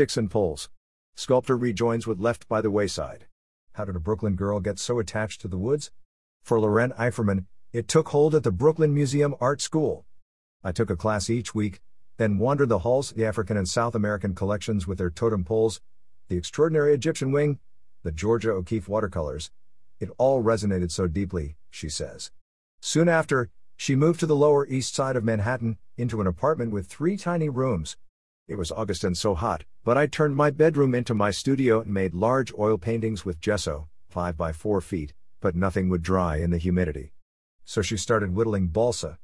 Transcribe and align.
sticks 0.00 0.16
and 0.16 0.30
poles. 0.30 0.70
Sculptor 1.14 1.58
rejoins 1.58 2.06
with 2.06 2.18
Left 2.18 2.48
by 2.48 2.62
the 2.62 2.70
Wayside. 2.70 3.26
How 3.74 3.84
did 3.84 3.96
a 3.96 4.00
Brooklyn 4.00 4.34
girl 4.34 4.58
get 4.58 4.78
so 4.78 4.98
attached 4.98 5.42
to 5.42 5.48
the 5.48 5.58
woods? 5.58 5.90
For 6.42 6.58
Loren 6.58 6.92
Eiferman, 6.92 7.44
it 7.74 7.86
took 7.86 8.08
hold 8.08 8.34
at 8.34 8.42
the 8.42 8.50
Brooklyn 8.50 8.94
Museum 8.94 9.34
Art 9.42 9.60
School. 9.60 10.06
I 10.64 10.72
took 10.72 10.88
a 10.88 10.96
class 10.96 11.28
each 11.28 11.54
week, 11.54 11.82
then 12.16 12.38
wandered 12.38 12.70
the 12.70 12.78
halls, 12.78 13.10
the 13.10 13.26
African 13.26 13.58
and 13.58 13.68
South 13.68 13.94
American 13.94 14.34
collections 14.34 14.86
with 14.86 14.96
their 14.96 15.10
totem 15.10 15.44
poles, 15.44 15.82
the 16.28 16.38
extraordinary 16.38 16.94
Egyptian 16.94 17.30
wing, 17.30 17.58
the 18.02 18.10
Georgia 18.10 18.52
O'Keeffe 18.52 18.88
watercolors. 18.88 19.50
It 19.98 20.08
all 20.16 20.42
resonated 20.42 20.90
so 20.90 21.08
deeply, 21.08 21.56
she 21.68 21.90
says. 21.90 22.30
Soon 22.80 23.10
after, 23.10 23.50
she 23.76 23.94
moved 23.94 24.20
to 24.20 24.26
the 24.26 24.34
Lower 24.34 24.66
East 24.66 24.94
Side 24.94 25.16
of 25.16 25.24
Manhattan, 25.24 25.76
into 25.98 26.22
an 26.22 26.26
apartment 26.26 26.72
with 26.72 26.86
three 26.86 27.18
tiny 27.18 27.50
rooms. 27.50 27.98
It 28.50 28.58
was 28.58 28.72
August 28.72 29.04
and 29.04 29.16
so 29.16 29.36
hot, 29.36 29.62
but 29.84 29.96
I 29.96 30.08
turned 30.08 30.34
my 30.34 30.50
bedroom 30.50 30.92
into 30.92 31.14
my 31.14 31.30
studio 31.30 31.82
and 31.82 31.94
made 31.94 32.14
large 32.14 32.52
oil 32.58 32.78
paintings 32.78 33.24
with 33.24 33.40
gesso, 33.40 33.88
5 34.08 34.36
by 34.36 34.52
4 34.52 34.80
feet, 34.80 35.14
but 35.40 35.54
nothing 35.54 35.88
would 35.88 36.02
dry 36.02 36.38
in 36.38 36.50
the 36.50 36.58
humidity. 36.58 37.12
So 37.64 37.80
she 37.80 37.96
started 37.96 38.34
whittling 38.34 38.66
balsa. 38.66 39.20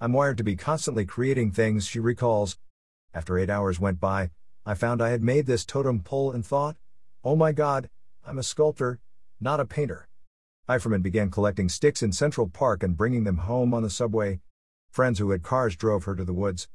I'm 0.00 0.14
wired 0.14 0.38
to 0.38 0.44
be 0.44 0.56
constantly 0.56 1.04
creating 1.04 1.50
things, 1.50 1.86
she 1.86 2.00
recalls. 2.00 2.56
After 3.12 3.38
eight 3.38 3.50
hours 3.50 3.78
went 3.78 4.00
by, 4.00 4.30
I 4.64 4.72
found 4.72 5.02
I 5.02 5.10
had 5.10 5.22
made 5.22 5.44
this 5.44 5.66
totem 5.66 6.00
pole 6.00 6.32
and 6.32 6.42
thought, 6.42 6.78
oh 7.22 7.36
my 7.36 7.52
god, 7.52 7.90
I'm 8.26 8.38
a 8.38 8.42
sculptor, 8.42 8.98
not 9.38 9.60
a 9.60 9.66
painter. 9.66 10.08
Eiferman 10.70 11.02
began 11.02 11.30
collecting 11.30 11.68
sticks 11.68 12.02
in 12.02 12.12
Central 12.12 12.48
Park 12.48 12.82
and 12.82 12.96
bringing 12.96 13.24
them 13.24 13.36
home 13.36 13.74
on 13.74 13.82
the 13.82 13.90
subway. 13.90 14.40
Friends 14.90 15.18
who 15.18 15.32
had 15.32 15.42
cars 15.42 15.76
drove 15.76 16.04
her 16.04 16.16
to 16.16 16.24
the 16.24 16.32
woods. 16.32 16.66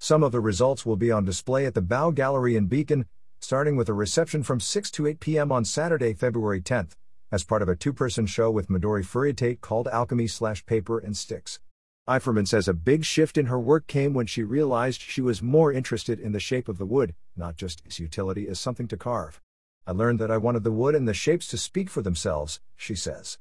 Some 0.00 0.22
of 0.22 0.30
the 0.30 0.40
results 0.40 0.86
will 0.86 0.96
be 0.96 1.10
on 1.10 1.24
display 1.24 1.66
at 1.66 1.74
the 1.74 1.82
BAU 1.82 2.12
Gallery 2.12 2.54
in 2.54 2.66
Beacon, 2.66 3.06
starting 3.40 3.74
with 3.74 3.88
a 3.88 3.92
reception 3.92 4.44
from 4.44 4.60
6 4.60 4.92
to 4.92 5.08
8 5.08 5.18
p.m. 5.18 5.50
on 5.50 5.64
Saturday, 5.64 6.14
February 6.14 6.60
10th, 6.60 6.92
as 7.32 7.42
part 7.42 7.62
of 7.62 7.68
a 7.68 7.74
two 7.74 7.92
person 7.92 8.24
show 8.24 8.48
with 8.48 8.68
Midori 8.68 9.04
Furutate 9.04 9.60
called 9.60 9.88
Alchemy 9.88 10.28
Slash 10.28 10.64
Paper 10.66 11.00
and 11.00 11.16
Sticks. 11.16 11.58
Eiferman 12.08 12.46
says 12.46 12.68
a 12.68 12.74
big 12.74 13.04
shift 13.04 13.36
in 13.36 13.46
her 13.46 13.58
work 13.58 13.88
came 13.88 14.14
when 14.14 14.26
she 14.26 14.44
realized 14.44 15.02
she 15.02 15.20
was 15.20 15.42
more 15.42 15.72
interested 15.72 16.20
in 16.20 16.30
the 16.30 16.38
shape 16.38 16.68
of 16.68 16.78
the 16.78 16.86
wood, 16.86 17.16
not 17.36 17.56
just 17.56 17.84
its 17.84 17.98
utility 17.98 18.46
as 18.46 18.60
something 18.60 18.86
to 18.86 18.96
carve. 18.96 19.40
I 19.84 19.90
learned 19.90 20.20
that 20.20 20.30
I 20.30 20.36
wanted 20.36 20.62
the 20.62 20.70
wood 20.70 20.94
and 20.94 21.08
the 21.08 21.12
shapes 21.12 21.48
to 21.48 21.58
speak 21.58 21.90
for 21.90 22.02
themselves, 22.02 22.60
she 22.76 22.94
says. 22.94 23.38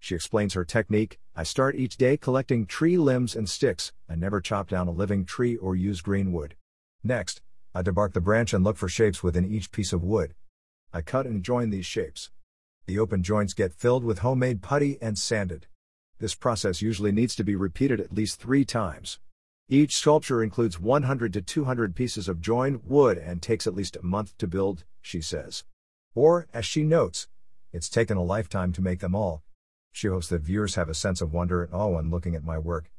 She 0.00 0.14
explains 0.14 0.54
her 0.54 0.64
technique 0.64 1.18
I 1.36 1.44
start 1.44 1.76
each 1.76 1.96
day 1.96 2.16
collecting 2.16 2.66
tree 2.66 2.96
limbs 2.96 3.36
and 3.36 3.48
sticks, 3.48 3.92
I 4.08 4.14
never 4.14 4.40
chop 4.40 4.68
down 4.68 4.88
a 4.88 4.92
living 4.92 5.24
tree 5.24 5.56
or 5.56 5.76
use 5.76 6.00
green 6.00 6.32
wood. 6.32 6.56
Next, 7.04 7.42
I 7.74 7.82
debark 7.82 8.14
the 8.14 8.20
branch 8.20 8.52
and 8.52 8.64
look 8.64 8.76
for 8.76 8.88
shapes 8.88 9.22
within 9.22 9.44
each 9.44 9.70
piece 9.70 9.92
of 9.92 10.02
wood. 10.02 10.34
I 10.92 11.02
cut 11.02 11.26
and 11.26 11.44
join 11.44 11.70
these 11.70 11.86
shapes. 11.86 12.30
The 12.86 12.98
open 12.98 13.22
joints 13.22 13.54
get 13.54 13.72
filled 13.72 14.02
with 14.02 14.18
homemade 14.20 14.62
putty 14.62 14.98
and 15.00 15.16
sanded. 15.16 15.66
This 16.18 16.34
process 16.34 16.82
usually 16.82 17.12
needs 17.12 17.36
to 17.36 17.44
be 17.44 17.54
repeated 17.54 18.00
at 18.00 18.12
least 18.12 18.40
three 18.40 18.64
times. 18.64 19.18
Each 19.68 19.96
sculpture 19.96 20.42
includes 20.42 20.80
100 20.80 21.32
to 21.34 21.42
200 21.42 21.94
pieces 21.94 22.28
of 22.28 22.40
joined 22.40 22.80
wood 22.84 23.16
and 23.16 23.40
takes 23.40 23.66
at 23.66 23.74
least 23.74 23.96
a 23.96 24.02
month 24.02 24.36
to 24.38 24.48
build, 24.48 24.84
she 25.00 25.20
says. 25.20 25.64
Or, 26.14 26.48
as 26.52 26.66
she 26.66 26.82
notes, 26.82 27.28
it's 27.72 27.88
taken 27.88 28.16
a 28.16 28.24
lifetime 28.24 28.72
to 28.72 28.82
make 28.82 28.98
them 28.98 29.14
all. 29.14 29.44
She 29.92 30.08
hopes 30.08 30.28
that 30.28 30.42
viewers 30.42 30.76
have 30.76 30.88
a 30.88 30.94
sense 30.94 31.20
of 31.20 31.32
wonder 31.32 31.62
and 31.62 31.74
awe 31.74 31.88
when 31.88 32.10
looking 32.10 32.34
at 32.34 32.44
my 32.44 32.58
work. 32.58 32.90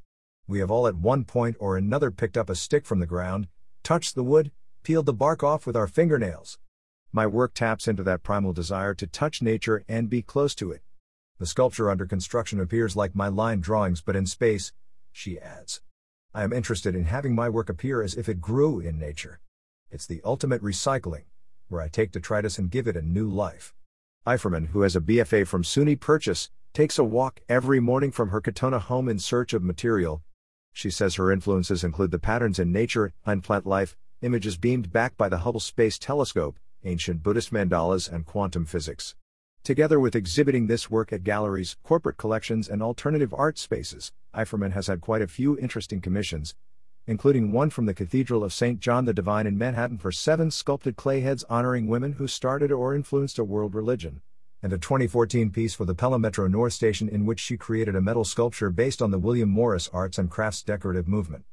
We 0.47 0.59
have 0.59 0.71
all 0.71 0.87
at 0.87 0.95
one 0.95 1.23
point 1.23 1.55
or 1.59 1.77
another 1.77 2.11
picked 2.11 2.37
up 2.37 2.49
a 2.49 2.55
stick 2.55 2.85
from 2.85 2.99
the 2.99 3.05
ground, 3.05 3.47
touched 3.83 4.15
the 4.15 4.23
wood, 4.23 4.51
peeled 4.83 5.05
the 5.05 5.13
bark 5.13 5.43
off 5.43 5.65
with 5.65 5.75
our 5.75 5.87
fingernails. 5.87 6.59
My 7.11 7.27
work 7.27 7.53
taps 7.53 7.87
into 7.87 8.03
that 8.03 8.23
primal 8.23 8.53
desire 8.53 8.93
to 8.95 9.07
touch 9.07 9.41
nature 9.41 9.83
and 9.87 10.09
be 10.09 10.21
close 10.21 10.55
to 10.55 10.71
it. 10.71 10.81
The 11.39 11.45
sculpture 11.45 11.89
under 11.89 12.05
construction 12.05 12.59
appears 12.59 12.95
like 12.95 13.15
my 13.15 13.27
line 13.27 13.61
drawings 13.61 14.01
but 14.01 14.15
in 14.15 14.25
space, 14.25 14.73
she 15.11 15.39
adds. 15.39 15.81
I 16.33 16.43
am 16.43 16.53
interested 16.53 16.95
in 16.95 17.05
having 17.05 17.35
my 17.35 17.49
work 17.49 17.69
appear 17.69 18.01
as 18.01 18.15
if 18.15 18.29
it 18.29 18.41
grew 18.41 18.79
in 18.79 18.97
nature. 18.97 19.39
It's 19.89 20.05
the 20.05 20.21
ultimate 20.23 20.61
recycling 20.61 21.23
where 21.67 21.81
I 21.81 21.87
take 21.87 22.11
detritus 22.11 22.57
and 22.57 22.69
give 22.69 22.87
it 22.87 22.97
a 22.97 23.01
new 23.01 23.29
life. 23.29 23.73
Eiferman, 24.27 24.67
who 24.67 24.81
has 24.81 24.95
a 24.95 25.01
BFA 25.01 25.47
from 25.47 25.63
SUNY 25.63 25.99
Purchase, 25.99 26.49
takes 26.73 26.97
a 26.97 27.03
walk 27.03 27.41
every 27.49 27.81
morning 27.81 28.11
from 28.11 28.29
her 28.29 28.39
Katonah 28.39 28.79
home 28.79 29.09
in 29.09 29.19
search 29.19 29.51
of 29.53 29.61
material. 29.61 30.21
She 30.71 30.89
says 30.89 31.15
her 31.15 31.29
influences 31.29 31.83
include 31.83 32.11
the 32.11 32.19
patterns 32.19 32.59
in 32.59 32.71
nature 32.71 33.11
and 33.25 33.43
plant 33.43 33.65
life, 33.65 33.97
images 34.21 34.55
beamed 34.55 34.89
back 34.89 35.17
by 35.17 35.27
the 35.27 35.39
Hubble 35.39 35.59
Space 35.59 35.99
Telescope, 35.99 36.57
ancient 36.85 37.23
Buddhist 37.23 37.51
mandalas, 37.51 38.09
and 38.09 38.25
quantum 38.25 38.65
physics. 38.65 39.15
Together 39.65 39.99
with 39.99 40.15
exhibiting 40.15 40.67
this 40.67 40.89
work 40.89 41.11
at 41.11 41.25
galleries, 41.25 41.75
corporate 41.83 42.15
collections, 42.15 42.69
and 42.69 42.81
alternative 42.81 43.33
art 43.37 43.59
spaces, 43.59 44.13
Eiferman 44.33 44.71
has 44.71 44.87
had 44.87 45.01
quite 45.01 45.21
a 45.21 45.27
few 45.27 45.57
interesting 45.59 45.99
commissions, 45.99 46.55
including 47.05 47.51
one 47.51 47.69
from 47.69 47.85
the 47.85 47.93
Cathedral 47.93 48.45
of 48.45 48.53
St. 48.53 48.79
John 48.79 49.03
the 49.03 49.13
Divine 49.13 49.45
in 49.45 49.57
Manhattan 49.57 49.97
for 49.97 50.11
seven 50.11 50.49
sculpted 50.49 50.95
clay 50.95 51.19
heads 51.19 51.43
honoring 51.49 51.87
women 51.87 52.13
who 52.13 52.27
started 52.27 52.71
or 52.71 52.95
influenced 52.95 53.37
a 53.37 53.43
world 53.43 53.75
religion, 53.75 54.21
and 54.63 54.73
a 54.73 54.77
2014 54.77 55.49
piece 55.49 55.73
for 55.73 55.85
the 55.85 55.95
Pelham 55.95 56.21
Metro 56.21 56.47
North 56.47 56.73
Station 56.73 57.09
in 57.09 57.25
which 57.25 57.39
she 57.39 57.57
created 57.57 57.95
a 57.95 58.01
metal 58.01 58.23
sculpture 58.23 58.69
based 58.69 59.01
on 59.01 59.11
the 59.11 59.19
William 59.19 59.49
Morris 59.49 59.89
Arts 59.91 60.17
and 60.17 60.29
Crafts 60.29 60.61
decorative 60.61 61.07
movement. 61.07 61.45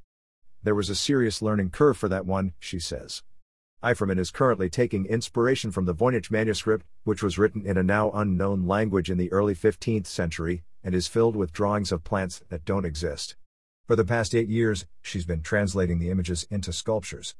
There 0.62 0.74
was 0.74 0.90
a 0.90 0.94
serious 0.94 1.40
learning 1.40 1.70
curve 1.70 1.96
for 1.96 2.08
that 2.08 2.26
one, 2.26 2.52
she 2.58 2.78
says. 2.78 3.22
Eiferman 3.82 4.18
is 4.18 4.32
currently 4.32 4.68
taking 4.68 5.06
inspiration 5.06 5.70
from 5.70 5.84
the 5.84 5.94
Voynich 5.94 6.30
manuscript, 6.30 6.84
which 7.04 7.22
was 7.22 7.38
written 7.38 7.64
in 7.64 7.78
a 7.78 7.82
now 7.82 8.10
unknown 8.10 8.66
language 8.66 9.08
in 9.08 9.18
the 9.18 9.30
early 9.30 9.54
15th 9.54 10.06
century, 10.06 10.64
and 10.82 10.94
is 10.94 11.06
filled 11.06 11.36
with 11.36 11.52
drawings 11.52 11.92
of 11.92 12.02
plants 12.02 12.42
that 12.48 12.64
don't 12.64 12.84
exist. 12.84 13.36
For 13.86 13.94
the 13.94 14.04
past 14.04 14.34
eight 14.34 14.48
years, 14.48 14.84
she's 15.00 15.24
been 15.24 15.42
translating 15.42 15.98
the 15.98 16.10
images 16.10 16.46
into 16.50 16.72
sculptures. 16.72 17.36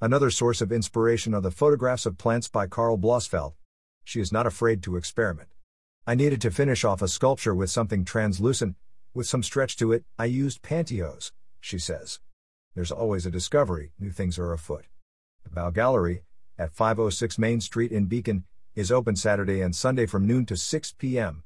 Another 0.00 0.30
source 0.30 0.60
of 0.60 0.72
inspiration 0.72 1.34
are 1.34 1.42
the 1.42 1.50
photographs 1.50 2.06
of 2.06 2.16
plants 2.16 2.48
by 2.48 2.66
Karl 2.66 2.96
Blossfeldt. 2.96 3.52
She 4.04 4.20
is 4.20 4.32
not 4.32 4.46
afraid 4.46 4.82
to 4.82 4.96
experiment. 4.96 5.48
I 6.06 6.14
needed 6.14 6.40
to 6.42 6.50
finish 6.50 6.84
off 6.84 7.02
a 7.02 7.08
sculpture 7.08 7.54
with 7.54 7.70
something 7.70 8.04
translucent, 8.04 8.76
with 9.14 9.26
some 9.26 9.42
stretch 9.42 9.76
to 9.76 9.92
it, 9.92 10.04
I 10.18 10.24
used 10.24 10.62
pantyhose, 10.62 11.32
she 11.60 11.78
says. 11.78 12.20
There's 12.74 12.90
always 12.90 13.26
a 13.26 13.30
discovery, 13.30 13.92
new 13.98 14.10
things 14.10 14.38
are 14.38 14.52
afoot. 14.52 14.86
The 15.44 15.50
BAU 15.50 15.70
Gallery, 15.70 16.22
at 16.58 16.72
506 16.72 17.38
Main 17.38 17.60
Street 17.60 17.92
in 17.92 18.06
Beacon, 18.06 18.44
is 18.74 18.92
open 18.92 19.16
Saturday 19.16 19.60
and 19.60 19.74
Sunday 19.74 20.06
from 20.06 20.26
noon 20.26 20.46
to 20.46 20.56
6 20.56 20.92
p.m. 20.98 21.42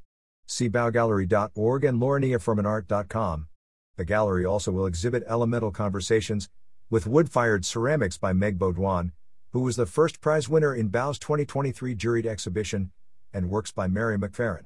See 0.47 0.69
baugallery.org 0.69 1.85
and 1.85 2.01
loreneifermanart.com. 2.01 3.49
The 3.97 4.05
gallery 4.05 4.45
also 4.45 4.73
will 4.73 4.87
exhibit 4.87 5.25
elemental 5.27 5.71
conversations 5.71 6.49
with 6.91 7.07
wood 7.07 7.31
fired 7.31 7.65
ceramics 7.65 8.19
by 8.19 8.33
Meg 8.33 8.59
Baudouin, 8.59 9.13
who 9.55 9.61
was 9.61 9.77
the 9.77 9.87
first 9.87 10.21
prize 10.21 10.49
winner 10.49 10.75
in 10.75 10.89
BAU's 10.89 11.17
2023 11.21 11.95
juried 11.95 12.27
exhibition, 12.27 12.91
and 13.33 13.49
works 13.49 13.71
by 13.71 13.87
Mary 13.87 14.19
McFerrin. 14.19 14.65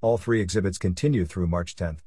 All 0.00 0.16
three 0.16 0.40
exhibits 0.40 0.78
continue 0.78 1.26
through 1.26 1.48
March 1.48 1.76
10th. 1.76 1.98